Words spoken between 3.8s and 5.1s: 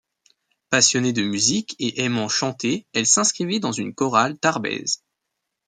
chorale tarbaise.